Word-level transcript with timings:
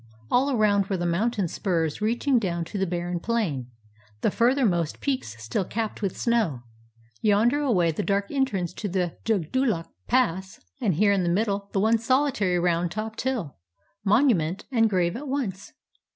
All 0.31 0.49
around 0.49 0.87
were 0.87 0.97
the 0.97 1.05
mountain 1.05 1.47
spurs 1.47 2.01
reaching 2.01 2.39
down 2.39 2.65
to 2.65 2.79
the 2.79 2.87
barren 2.87 3.19
plain, 3.19 3.67
the 4.21 4.31
furthermost 4.31 4.99
peaks 4.99 5.35
still 5.39 5.63
capped 5.63 6.01
with 6.01 6.17
snow. 6.17 6.63
Yonder 7.21 7.59
away 7.59 7.91
the 7.91 8.01
dark 8.01 8.31
entrance 8.31 8.73
to 8.73 8.89
the 8.89 9.15
Jugdullok 9.25 9.91
Pass. 10.07 10.59
And 10.81 10.95
here 10.95 11.11
in 11.13 11.21
the 11.21 11.29
middle 11.29 11.69
the 11.71 11.79
one 11.79 11.99
solitary 11.99 12.57
round 12.57 12.89
topped 12.91 13.21
hill— 13.21 13.57
monument 14.13 14.65
and 14.71 14.89
grave 14.89 15.15
at 15.15 15.27
once. 15.27 15.71